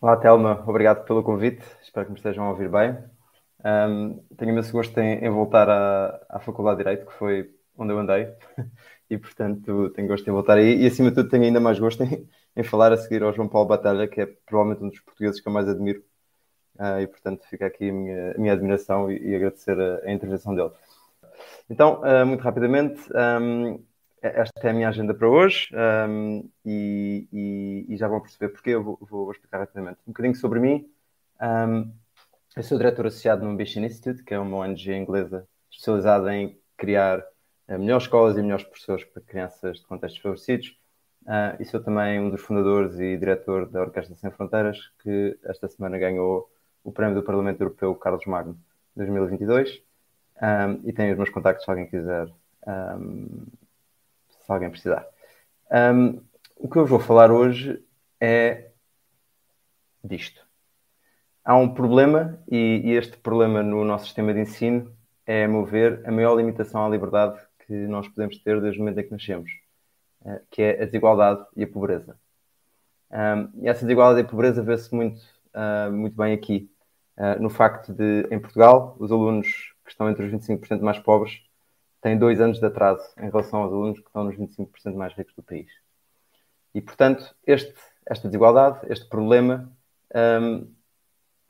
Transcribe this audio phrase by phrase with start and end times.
[0.00, 1.64] Olá, Telma, obrigado pelo convite.
[1.82, 2.96] Espero que me estejam a ouvir bem.
[3.64, 7.92] Um, tenho imenso gosto em, em voltar à, à, Faculdade de Direito, que foi onde
[7.92, 8.28] eu andei,
[9.08, 10.82] e portanto tenho gosto em voltar aí.
[10.82, 13.48] E acima de tudo, tenho ainda mais gosto em, em falar a seguir ao João
[13.48, 16.02] Paulo Batalha, que é provavelmente um dos portugueses que eu mais admiro.
[16.78, 20.12] Uh, e portanto fica aqui a minha, a minha admiração e, e, agradecer a, a,
[20.12, 20.72] intervenção dele.
[21.70, 23.00] Então, uh, muito rapidamente,
[23.40, 23.82] um,
[24.24, 25.68] esta é a minha agenda para hoje
[26.08, 29.98] um, e, e, e, já vão perceber porque eu vou, vou, explicar rapidamente.
[30.06, 30.88] Um bocadinho sobre mim.
[31.40, 31.92] Um,
[32.56, 37.18] eu sou diretor associado no Ambition Institute, que é uma ONG inglesa especializada em criar
[37.18, 40.78] uh, melhores escolas e melhores professores para crianças de contextos favorecidos.
[41.24, 45.68] Uh, e sou também um dos fundadores e diretor da Orquestra Sem Fronteiras, que esta
[45.68, 46.50] semana ganhou
[46.82, 48.58] o prémio do Parlamento Europeu Carlos Magno
[48.96, 49.82] 2022.
[50.40, 52.28] Um, e tenho os meus contactos se alguém quiser
[54.44, 55.06] se alguém precisar.
[55.70, 56.20] Um,
[56.56, 57.82] o que eu vou falar hoje
[58.20, 58.70] é
[60.02, 60.46] disto.
[61.44, 64.94] Há um problema, e, e, este problema no nosso sistema de ensino
[65.26, 68.82] é, a meu ver, a maior limitação à liberdade que nós podemos ter desde o
[68.82, 69.50] momento em que nascemos,
[70.22, 72.18] uh, que é a desigualdade e a pobreza.
[73.10, 75.20] Um, e essa desigualdade e pobreza vê-se muito,
[75.54, 76.70] uh, muito bem aqui,
[77.16, 81.42] uh, no facto de, em Portugal, os alunos que estão entre os 25% mais pobres
[82.04, 85.34] tem dois anos de atraso em relação aos alunos que estão nos 25% mais ricos
[85.34, 85.72] do país.
[86.74, 87.74] E, portanto, este,
[88.04, 89.72] esta desigualdade, este problema,
[90.14, 90.70] um,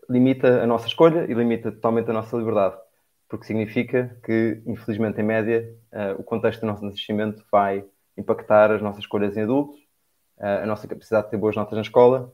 [0.09, 2.77] limita a nossa escolha e limita totalmente a nossa liberdade,
[3.29, 7.85] porque significa que, infelizmente, em média, uh, o contexto do nosso nascimento vai
[8.17, 9.81] impactar as nossas escolhas em adultos,
[10.39, 12.33] uh, a nossa capacidade de ter boas notas na escola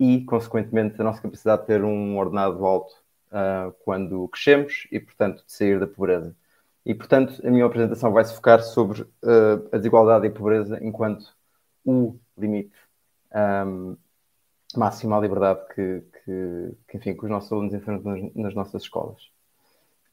[0.00, 2.92] e, consequentemente, a nossa capacidade de ter um ordenado alto
[3.28, 6.34] uh, quando crescemos e, portanto, de sair da pobreza.
[6.86, 10.78] E, portanto, a minha apresentação vai se focar sobre uh, a desigualdade e a pobreza
[10.80, 11.34] enquanto
[11.84, 12.72] o limite
[13.66, 13.96] um,
[14.76, 18.82] máximo à liberdade que, que, que, enfim, que os nossos alunos enfrentam nas, nas nossas
[18.82, 19.20] escolas.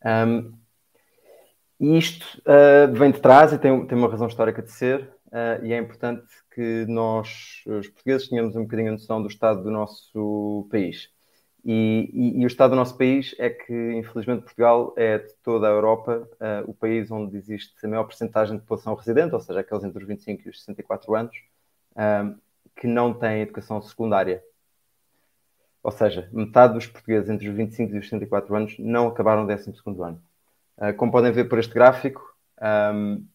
[0.03, 0.51] Um,
[1.79, 5.63] e isto uh, vem de trás e tem, tem uma razão histórica de ser, uh,
[5.63, 9.69] e é importante que nós, os portugueses, tenhamos um bocadinho a noção do estado do
[9.69, 11.12] nosso país.
[11.65, 15.65] E, e, e, o estado do nosso país é que, infelizmente, Portugal é de toda
[15.65, 19.61] a Europa uh, o país onde existe a maior porcentagem de população residente, ou seja,
[19.61, 21.37] aqueles entre os 25 e os 64 anos,
[21.93, 22.37] uh,
[22.75, 24.43] que não têm educação secundária.
[25.81, 29.47] Ou seja, metade dos portugueses entre os 25 e os 64 anos não acabaram o
[29.47, 29.71] 12
[30.01, 30.21] ano.
[30.77, 32.35] Uh, como podem ver por este gráfico,
[32.93, 33.25] um,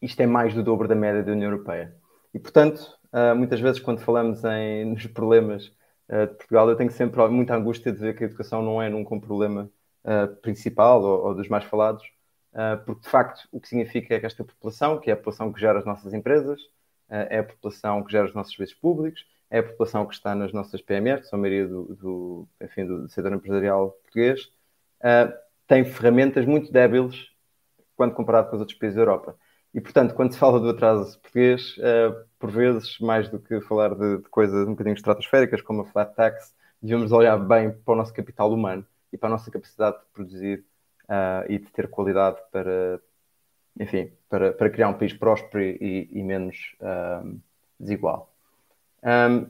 [0.00, 1.94] isto é mais do dobro da média da União Europeia.
[2.32, 2.98] E, portanto,
[3.36, 5.70] muitas vezes, quando falamos em, nos problemas
[6.08, 8.88] uh, de Portugal, eu tenho sempre muita angústia de ver que a educação não é
[8.88, 9.70] nunca um problema
[10.04, 12.04] uh, principal ou, ou, dos mais falados,
[12.52, 15.52] uh, porque de facto o que significa é que esta população, que é a população
[15.52, 16.60] que gera as nossas empresas,
[17.08, 20.50] é a população que gera os nossos serviços públicos, é a população que está nas
[20.50, 24.50] nossas PMR, que são a maioria do, do, enfim, do setor empresarial português,
[25.66, 27.30] tem ferramentas muito débeis
[27.94, 29.36] quando comparado com os outros países da Europa.
[29.74, 33.94] E, portanto, quando se fala do atraso português, uh, por vezes, mais do que falar
[33.94, 37.96] de, de, coisas um bocadinho estratosféricas, como a flat tax, devemos olhar bem para o
[37.96, 40.64] nosso capital humano e para a nossa capacidade de produzir
[41.04, 43.00] uh, e de ter qualidade para,
[43.80, 47.40] enfim, para, para criar um país próspero e, e menos uh,
[47.80, 48.30] desigual.
[49.02, 49.46] Um,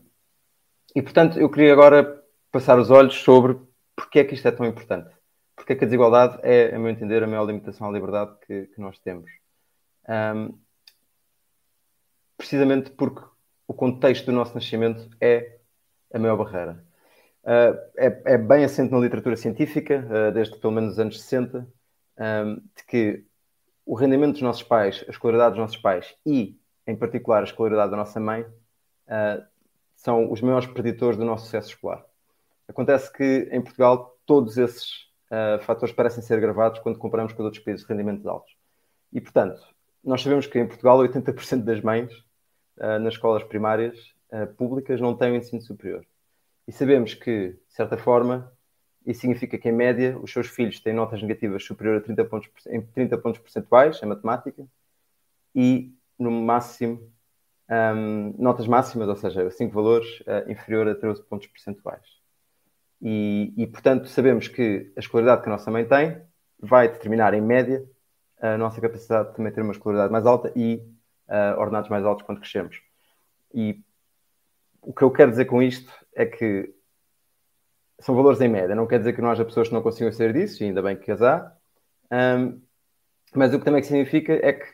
[0.95, 2.23] e, portanto, eu queria agora
[2.53, 3.57] passar os olhos sobre
[3.97, 5.11] porque é que isto é tão importante.
[5.57, 8.67] Porque é que a desigualdade é, a meu entender, a maior limitação à liberdade que,
[8.67, 9.31] que nós temos.
[10.09, 10.59] Um,
[12.37, 13.25] precisamente porque
[13.67, 15.59] o contexto do nosso nascimento é
[16.13, 16.85] a maior barreira.
[17.43, 21.67] Uh, é, é, bem assente na literatura científica, uh, desde pelo menos os anos 60,
[22.19, 23.25] um, de que
[23.85, 27.91] o rendimento dos nossos pais, a escolaridade dos nossos pais e, em particular, a escolaridade
[27.91, 29.45] da nossa mãe, uh,
[29.97, 32.05] são os maiores preditores do nosso sucesso escolar.
[32.69, 35.11] Acontece que, em Portugal, todos esses
[35.63, 38.55] fatores parecem ser agravados quando comparamos com outros países de rendimentos altos.
[39.11, 39.63] E, portanto,
[40.05, 42.13] nós sabemos que em Portugal 80% das mães
[42.79, 43.97] uh, nas escolas primárias
[44.33, 46.05] uh, públicas não têm o ensino superior.
[46.67, 48.53] E sabemos que, de certa forma,
[49.07, 52.51] isso significa que, em média, os seus filhos têm notas negativas superiores a 30 pontos,
[52.69, 54.65] em 30 pontos percentuais em matemática
[55.55, 57.11] e, no máximo,
[57.69, 62.05] um, notas máximas, ou seja, 5 valores, uh, inferior a 13 pontos percentuais.
[63.01, 66.23] E, e, portanto, sabemos que a escolaridade que a nossa mãe tem
[66.61, 67.85] vai determinar, em média,
[68.43, 70.83] a nossa capacidade de também ter uma escolaridade mais alta e
[71.29, 72.83] uh, ordenados mais altos quando crescemos.
[73.55, 73.81] E
[74.83, 76.75] o que eu quero dizer com isto é que
[78.01, 80.33] são valores em média, não quer dizer que não haja pessoas que não consigam ser
[80.33, 81.57] disso, e ainda bem que as há,
[82.11, 82.61] um,
[83.33, 84.67] mas o que também significa é que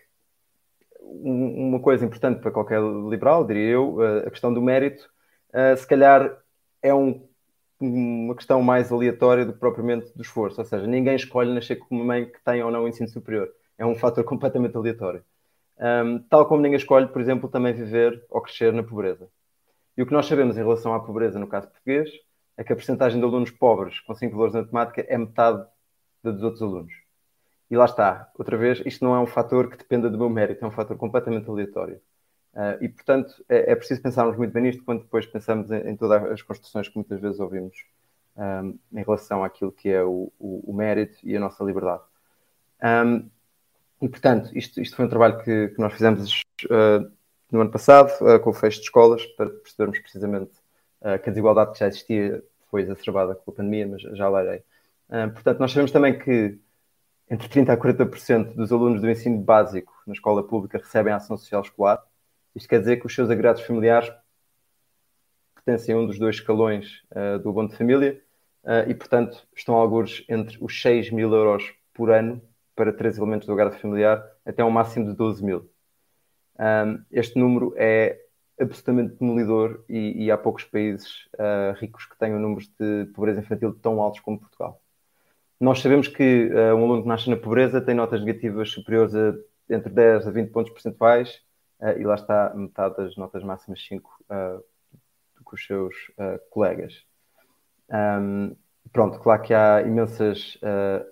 [1.00, 5.08] uma coisa importante para qualquer liberal, diria eu, a questão do mérito
[5.50, 6.38] uh, se calhar
[6.82, 7.28] é um,
[7.80, 10.60] uma questão mais aleatória do que propriamente do esforço.
[10.60, 13.48] Ou seja, ninguém escolhe nascer com uma mãe que tem ou não ensino superior.
[13.78, 15.24] É um fator completamente aleatório.
[15.78, 19.28] Um, tal como ninguém escolhe, por exemplo, também viver ou crescer na pobreza.
[19.96, 22.10] E o que nós sabemos em relação à pobreza no caso português
[22.56, 25.64] é que a porcentagem de alunos pobres com 5 valores na matemática é metade
[26.22, 26.92] da dos outros alunos.
[27.70, 30.64] E lá está, outra vez, isto não é um fator que dependa do meu mérito,
[30.64, 32.00] é um fator completamente aleatório.
[32.54, 35.96] Uh, e, portanto, é, é, preciso pensarmos muito bem nisto quando depois pensamos em, em
[35.96, 37.76] todas as construções que muitas vezes ouvimos
[38.36, 42.02] um, em relação àquilo que é o, o, o, mérito e a nossa liberdade.
[42.82, 43.28] Um,
[44.00, 47.10] e, portanto, isto, isto, foi um trabalho que, que nós fizemos uh,
[47.50, 50.52] no ano passado, uh, com o fecho de escolas, para percebermos precisamente
[51.22, 54.64] que a desigualdade que já existia foi exacerbada com a pandemia, mas já lá irei.
[55.32, 56.58] portanto, nós sabemos também que
[57.30, 61.62] entre 30% a 40% dos alunos do ensino básico na escola pública recebem ação social
[61.62, 62.02] escolar,
[62.54, 64.10] isto quer dizer que os seus agregados familiares
[65.54, 68.20] pertencem a um dos dois escalões uh, do abono de família
[68.64, 72.40] uh, e, portanto, estão alguns entre os 6 mil euros por ano
[72.78, 75.68] para três elementos do agregado familiar até um máximo de 12 mil.
[76.56, 78.16] Um, este número é
[78.58, 83.74] absolutamente demolidor e, e há poucos países uh, ricos que tenham números de pobreza infantil
[83.74, 84.80] tão altos como Portugal.
[85.60, 89.34] Nós sabemos que uh, um aluno que nasce na pobreza tem notas negativas superiores a
[89.68, 91.42] entre 10 a 20 pontos percentuais
[91.80, 94.60] uh, e lá está metade das notas máximas 5 uh, eh,
[95.44, 95.94] com os seus
[96.50, 97.04] colegas.
[97.90, 98.54] Um,
[98.92, 100.58] pronto, claro que há imensas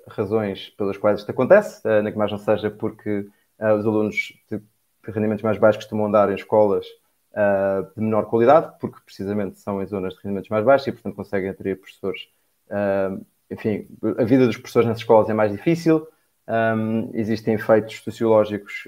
[0.08, 3.28] razões pelas quais isto acontece, uh, na que mais não seja porque
[3.58, 6.84] os alunos de, de, rendimentos mais baixos costumam andar em escolas
[7.94, 11.48] de menor qualidade, porque precisamente são em zonas de rendimentos mais baixos e, portanto, conseguem
[11.48, 12.28] atrair professores.
[13.50, 13.86] enfim,
[14.18, 16.06] a vida dos professores nas escolas é mais difícil,
[16.48, 18.84] um, existem efeitos sociológicos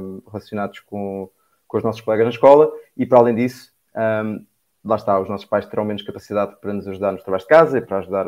[0.00, 1.30] um, relacionados com,
[1.68, 3.70] com os nossos colegas na escola e, para além disso,
[4.24, 4.44] um,
[4.84, 7.78] lá está, os nossos pais terão menos capacidade para nos ajudar nos trabalhos de casa
[7.78, 8.26] e para ajudar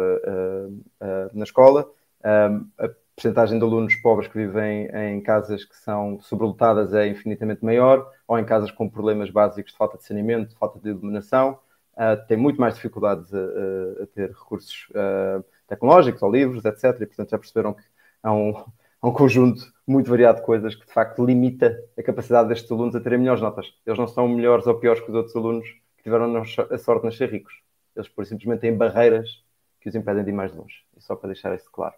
[1.33, 1.87] na escola.
[2.23, 8.11] a percentagem de alunos pobres que vivem em casas que são sobrelotadas é infinitamente maior,
[8.27, 11.59] ou em casas com problemas básicos de falta de saneamento, de falta de iluminação,
[11.95, 17.01] uh, têm muito mais dificuldades a, a, ter recursos uh, tecnológicos ou livros, etc.
[17.01, 17.83] E, portanto, já perceberam que
[18.23, 18.65] há um,
[19.03, 23.01] um conjunto muito variado de coisas que de facto limita a capacidade destes alunos a
[23.01, 23.73] terem melhores notas.
[23.87, 25.69] Eles não são melhores ou piores que os outros alunos
[26.05, 27.55] tiveram a sorte de nascer ricos.
[27.97, 29.43] Eles, por simplesmente, têm barreiras
[29.81, 30.85] que os impedem de ir mais longe.
[30.97, 31.95] E só para deixar isso claro.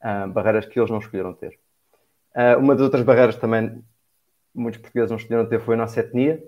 [0.00, 1.58] Uh, barreiras que eles não escolheram ter.
[2.34, 3.84] Uh, uma das outras barreiras também
[4.54, 6.42] muitos portugueses não escolheram ter foi a nossa etnia.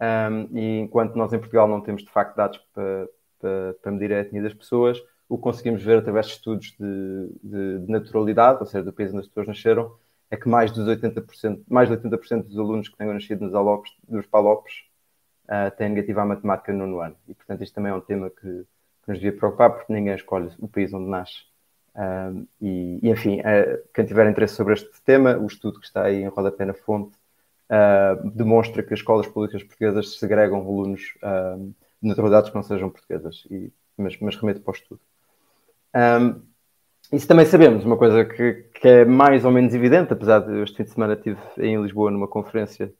[0.00, 4.12] Um, e enquanto nós em Portugal não temos de facto dados para, para, para medir
[4.12, 4.98] a etnia das pessoas,
[5.28, 9.10] o que conseguimos ver através de estudos de, de, de naturalidade, ou seja, do país
[9.10, 9.94] onde as pessoas nasceram,
[10.30, 13.92] é que mais dos 80%, mais de 80% dos alunos que tenham nascido nos, Alopes,
[14.08, 14.84] nos Palopes
[15.50, 17.16] uh, negativa à matemática no ano.
[17.28, 20.50] E, portanto, isto também é um tema que, que nos devia preocupar, porque ninguém escolhe
[20.58, 21.42] o país onde nasce.
[21.94, 26.04] Uh, e, e, enfim, uh, quem tiver interesse sobre este tema, o estudo que está
[26.04, 27.18] aí em rodapé na fonte
[28.34, 31.14] demonstra que as escolas públicas portuguesas segregam alunos
[32.02, 35.00] de naturalidades que não sejam portuguesas, e, mas, mas remeto para o estudo.
[35.94, 36.42] Um,
[37.12, 40.78] isso também sabemos, uma coisa que, que, é mais ou menos evidente, apesar de este
[40.78, 42.92] fim de semana estive em Lisboa numa conferência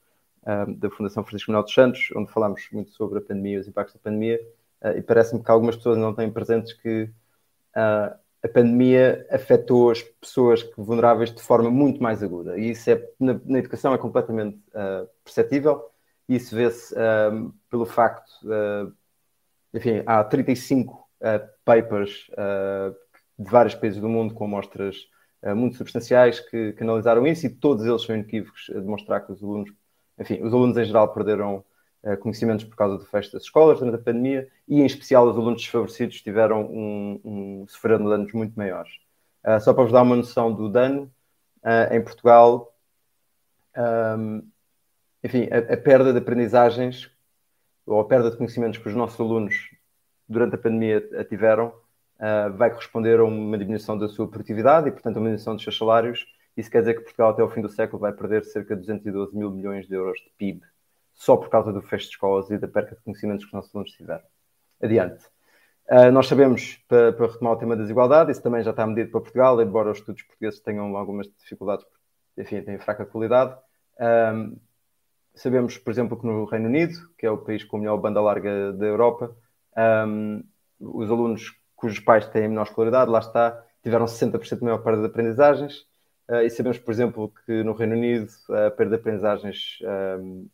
[0.45, 3.67] um, da Fundação Francisco Manuel dos Santos, onde falámos muito sobre a pandemia e os
[3.67, 4.39] impactos da pandemia,
[4.83, 7.03] uh, e parece-me que algumas pessoas não têm presentes que
[7.75, 12.57] uh, a pandemia afetou as pessoas vulneráveis de forma muito mais aguda.
[12.57, 15.89] E isso é, na, na educação é completamente uh, perceptível,
[16.27, 16.95] e isso vê-se
[17.69, 18.31] pelo facto,
[19.73, 22.29] enfim, há 35 uh, papers
[23.37, 24.95] de vários países do mundo com amostras
[25.55, 29.43] muito substanciais que, que, analisaram isso e todos eles são inequívocos a demonstrar que os
[29.43, 29.71] alunos,
[30.21, 31.63] enfim, os alunos em geral perderam
[32.21, 35.61] conhecimentos por causa do fecho das escolas durante a pandemia e, em especial, os alunos
[35.61, 38.91] desfavorecidos tiveram um, um sofreram danos muito maiores.
[39.61, 41.11] só para vos dar uma noção do dano,
[41.91, 42.73] em Portugal,
[43.77, 44.43] um,
[45.23, 47.09] enfim, a, a perda de aprendizagens
[47.85, 49.69] ou a perda de conhecimentos que os nossos alunos
[50.27, 51.67] durante a pandemia tiveram,
[52.17, 55.63] uh, vai corresponder a uma diminuição da sua produtividade e, portanto, a uma diminuição dos
[55.63, 56.25] seus salários.
[56.55, 59.35] Isso quer dizer que Portugal, até o fim do século, vai perder cerca de 212
[59.35, 60.61] mil milhões de euros de PIB,
[61.13, 63.73] só por causa do fecho de escolas e da perca de conhecimentos que os nossos
[63.73, 64.23] alunos tiveram.
[64.81, 65.25] Adiante.
[65.89, 69.11] Uh, nós sabemos, para, para, retomar o tema da desigualdade, isso também já está medido
[69.11, 71.85] para Portugal, embora os estudos portugueses tenham algumas dificuldades,
[72.37, 73.57] enfim, têm fraca qualidade.
[73.99, 74.57] Um,
[75.35, 78.21] sabemos, por exemplo, que no Reino Unido, que é o país com a melhor banda
[78.21, 79.35] larga da Europa,
[80.07, 80.43] um,
[80.79, 85.85] os alunos cujos pais têm menor escolaridade, lá está, tiveram 60% maior perda de aprendizagens.
[86.31, 89.79] Uh, e sabemos, por exemplo, que no Reino Unido a perda de aprendizagens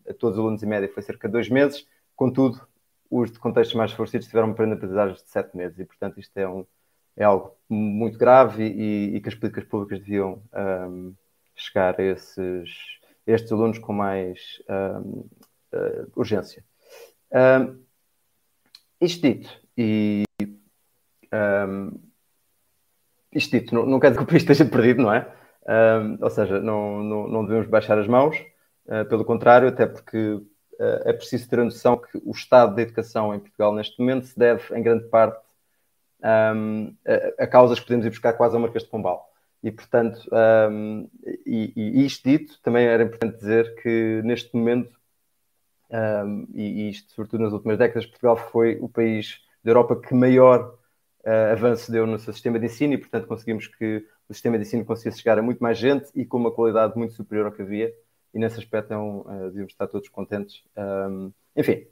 [0.09, 1.87] a todos os alunos em média foi cerca de dois meses.
[2.15, 2.67] Contudo,
[3.11, 6.65] os de contextos mais favorecidos tiveram aprendizagens de sete meses e, portanto, isto é, um,
[7.15, 10.41] é algo muito grave e, e que as políticas públicas deviam
[10.89, 11.13] um,
[11.55, 12.69] chegar a esses,
[13.27, 15.29] estes alunos com mais um, uh,
[15.73, 16.63] eh, urgência.
[17.31, 17.83] Um,
[18.99, 20.23] isto dito, e
[23.31, 25.31] isto dito, não, não quer dizer que o país esteja perdido, não é?
[26.21, 28.37] Ou seja, não, não, não, devemos baixar as mãos,
[28.85, 30.45] uh, pelo contrário, até porque uh,
[31.03, 34.37] é preciso ter a noção que o estado da educação em Portugal neste momento se
[34.37, 35.45] deve, em grande parte,
[36.23, 39.29] um, a, a, causas que podemos ir buscar quase a Marquês de Pombal.
[39.61, 40.21] E, portanto,
[40.71, 41.09] um,
[41.45, 44.95] e, e, isto dito, também era importante dizer que neste momento,
[46.53, 50.77] e, e, isto sobretudo nas últimas décadas, Portugal foi o país da Europa que maior
[51.25, 54.63] uh, avanço deu no seu sistema de ensino e, portanto, conseguimos que o sistema de
[54.63, 57.61] ensino conseguisse chegar a muito mais gente e com uma qualidade muito superior ao que
[57.61, 57.93] havia.
[58.33, 60.63] E nesse aspecto um, uh, devíamos estar todos contentes.
[60.77, 61.87] Um, enfim,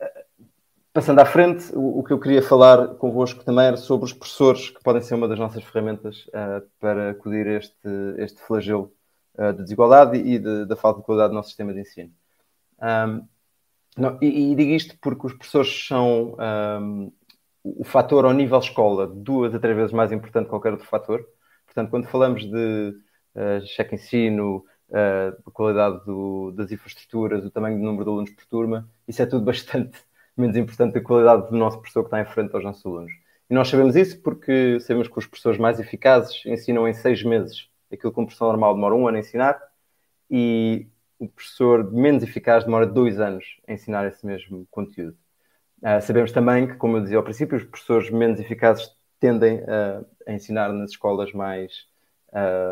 [0.00, 0.44] uh,
[0.92, 4.70] passando à frente, o, o, que eu queria falar convosco também era sobre os professores,
[4.70, 7.88] que podem ser uma das nossas ferramentas uh, para acudir a este,
[8.18, 8.92] este flagelo
[9.34, 12.12] de desigualdade e de, da falta de qualidade do nosso sistema de ensino.
[12.78, 13.26] Um,
[13.96, 16.36] não, e, e, digo isto porque os professores são
[16.80, 17.12] um,
[17.64, 21.24] o fator ao nível escola duas a três vezes mais importante que qualquer outro fator.
[21.64, 22.94] Portanto, quando falamos de
[23.34, 28.30] uh, cheque ensino, uh, a qualidade do, das infraestruturas, o tamanho do número de alunos
[28.30, 29.98] por turma, isso é tudo bastante
[30.36, 33.12] menos importante que a qualidade do nosso professor que está em frente aos nossos alunos.
[33.48, 37.68] E nós sabemos isso porque sabemos que os professores mais eficazes ensinam em seis meses
[37.92, 39.60] aquilo que um professor normal demora um ano a ensinar
[40.30, 40.86] e
[41.18, 45.16] o professor menos eficaz demora dois anos a ensinar esse mesmo conteúdo.
[45.82, 50.04] Uh, sabemos também que, como eu dizia ao princípio, os professores menos eficazes tendem a,
[50.26, 51.86] a ensinar nas escolas mais,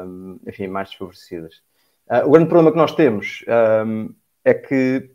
[0.07, 1.63] um, enfim, mais desfavorecidas.
[2.09, 3.45] Uh, o grande problema que nós temos
[4.45, 5.11] é que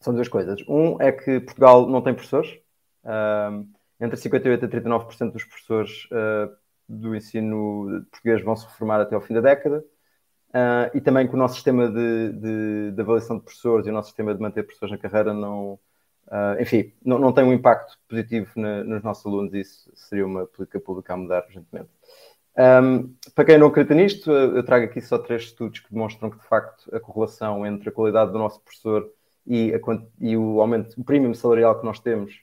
[0.00, 0.62] são duas coisas.
[0.68, 2.58] Um é que Portugal não tem professores.
[4.00, 6.54] Entre 58% a 39% dos professores uh,
[6.88, 9.84] do ensino português vão se reformar até ao fim da década.
[10.50, 13.92] Uh, e também que o nosso sistema de, de, de, avaliação de professores e o
[13.92, 15.78] nosso sistema de manter professores na carreira não,
[16.28, 20.44] Uh, enfim, não, não tem um impacto positivo na, nos nossos alunos isso seria uma
[20.44, 21.90] política pública a mudar urgentemente.
[22.58, 26.38] Um, para quem não acredita nisto, eu trago aqui só três estudos que demonstram que,
[26.38, 29.08] de facto, a correlação entre a qualidade do nosso professor
[29.46, 29.78] e, a,
[30.18, 32.40] e o aumento, o premium salarial que nós temos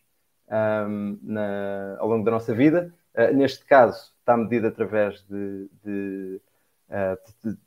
[0.87, 6.41] um, na, ao longo da nossa vida, uh, neste caso, está medido através de, de,
[6.89, 7.57] uh, de,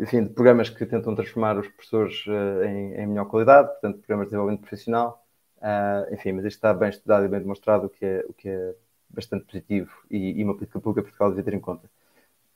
[0.00, 4.26] enfim, de, programas que tentam transformar os professores uh, em, em melhor qualidade, portanto, programas
[4.26, 5.23] de desenvolvimento profissional,
[5.64, 8.50] Uh, enfim, mas isto está bem estudado e bem demonstrado, o que é, o que
[8.50, 8.74] é
[9.08, 11.90] bastante positivo e, e uma política pública Portugal devia ter em conta.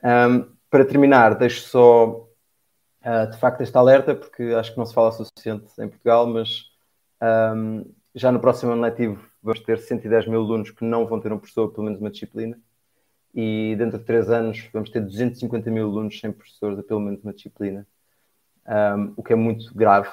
[0.03, 2.27] Um, para terminar, deixo só
[3.03, 6.71] uh, de facto este alerta, porque acho que não se fala suficiente em Portugal, mas
[7.55, 11.33] um, já no próximo ano letivo vamos ter 110 mil alunos que não vão ter
[11.33, 12.59] um professor, pelo menos uma disciplina,
[13.33, 17.23] e dentro de três anos vamos ter 250 mil alunos sem professores a pelo menos
[17.23, 17.87] uma disciplina,
[18.67, 20.09] um, o que é muito grave,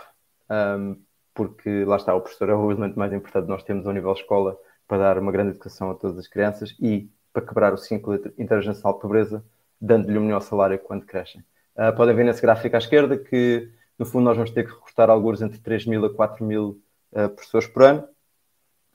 [0.51, 0.97] um,
[1.37, 4.13] porque lá está, o professor é o elemento mais importante que nós temos ao nível
[4.13, 8.15] escola para dar uma grande educação a todas as crianças e para quebrar o ciclo
[8.39, 9.45] intergeracional de pobreza,
[9.79, 11.45] dando-lhe um melhor salário quando crescem.
[11.77, 15.11] Uh, podem ver nesse gráfico à esquerda que, no fundo, nós vamos ter que recrutar
[15.11, 16.81] alguns entre 3 mil a 4 mil
[17.13, 18.09] uh, professores por ano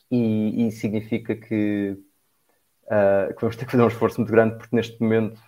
[0.10, 1.96] e, e significa que,
[2.86, 5.40] uh, que, vamos ter que fazer um esforço muito grande porque, neste momento,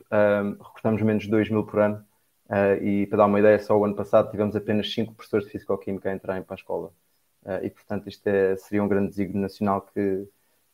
[0.61, 2.05] recrutamos menos de 2 mil por ano
[2.53, 5.51] Uh, e para dar uma ideia, só o ano passado tivemos apenas 5 professores de
[5.51, 6.93] Fisicoquímica a entrarem para a escola.
[7.41, 10.27] Uh, e, portanto, isto é, seria um grande desígnio nacional que,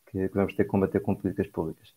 [0.08, 1.94] que, vamos ter que combater com políticas públicas.